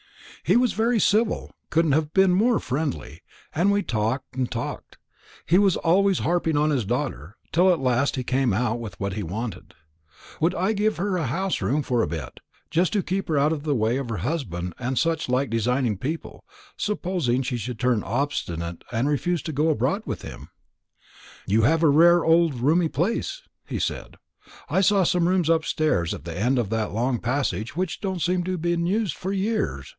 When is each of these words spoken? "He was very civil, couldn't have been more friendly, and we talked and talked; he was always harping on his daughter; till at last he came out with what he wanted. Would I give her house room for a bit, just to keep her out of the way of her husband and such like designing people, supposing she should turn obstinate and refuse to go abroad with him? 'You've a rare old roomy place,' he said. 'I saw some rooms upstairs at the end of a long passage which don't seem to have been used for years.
"He 0.43 0.55
was 0.55 0.73
very 0.73 0.99
civil, 0.99 1.51
couldn't 1.69 1.91
have 1.91 2.15
been 2.15 2.31
more 2.33 2.57
friendly, 2.59 3.21
and 3.53 3.71
we 3.71 3.83
talked 3.83 4.35
and 4.35 4.49
talked; 4.51 4.97
he 5.45 5.59
was 5.59 5.77
always 5.77 6.19
harping 6.19 6.57
on 6.57 6.71
his 6.71 6.83
daughter; 6.83 7.37
till 7.51 7.71
at 7.71 7.79
last 7.79 8.15
he 8.15 8.23
came 8.23 8.51
out 8.51 8.79
with 8.79 8.99
what 8.99 9.13
he 9.13 9.21
wanted. 9.21 9.75
Would 10.39 10.55
I 10.55 10.73
give 10.73 10.97
her 10.97 11.15
house 11.19 11.61
room 11.61 11.83
for 11.83 12.01
a 12.01 12.07
bit, 12.07 12.39
just 12.71 12.91
to 12.93 13.03
keep 13.03 13.27
her 13.27 13.37
out 13.37 13.53
of 13.53 13.61
the 13.61 13.75
way 13.75 13.97
of 13.97 14.09
her 14.09 14.17
husband 14.17 14.73
and 14.79 14.97
such 14.97 15.29
like 15.29 15.51
designing 15.51 15.99
people, 15.99 16.43
supposing 16.75 17.43
she 17.43 17.57
should 17.57 17.79
turn 17.79 18.01
obstinate 18.01 18.83
and 18.91 19.07
refuse 19.07 19.43
to 19.43 19.53
go 19.53 19.69
abroad 19.69 20.01
with 20.07 20.23
him? 20.23 20.49
'You've 21.45 21.83
a 21.83 21.87
rare 21.87 22.25
old 22.25 22.55
roomy 22.55 22.89
place,' 22.89 23.43
he 23.67 23.77
said. 23.77 24.17
'I 24.69 24.81
saw 24.81 25.03
some 25.03 25.27
rooms 25.27 25.49
upstairs 25.49 26.15
at 26.15 26.23
the 26.25 26.35
end 26.35 26.57
of 26.57 26.73
a 26.73 26.87
long 26.87 27.19
passage 27.19 27.75
which 27.75 28.01
don't 28.01 28.23
seem 28.23 28.43
to 28.45 28.53
have 28.53 28.61
been 28.63 28.87
used 28.87 29.15
for 29.15 29.31
years. 29.31 29.89